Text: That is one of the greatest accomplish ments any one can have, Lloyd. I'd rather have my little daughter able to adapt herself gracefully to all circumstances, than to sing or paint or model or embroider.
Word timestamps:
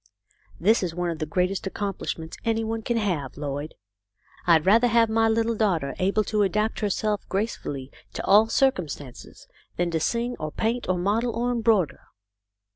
That 0.59 0.81
is 0.81 0.95
one 0.95 1.11
of 1.11 1.19
the 1.19 1.27
greatest 1.27 1.67
accomplish 1.67 2.17
ments 2.17 2.35
any 2.43 2.63
one 2.63 2.81
can 2.81 2.97
have, 2.97 3.37
Lloyd. 3.37 3.75
I'd 4.47 4.65
rather 4.65 4.87
have 4.87 5.09
my 5.09 5.29
little 5.29 5.53
daughter 5.53 5.93
able 5.99 6.23
to 6.23 6.41
adapt 6.41 6.79
herself 6.79 7.21
gracefully 7.29 7.91
to 8.13 8.25
all 8.25 8.47
circumstances, 8.47 9.47
than 9.77 9.91
to 9.91 9.99
sing 9.99 10.35
or 10.39 10.51
paint 10.51 10.89
or 10.89 10.97
model 10.97 11.35
or 11.35 11.51
embroider. 11.51 11.99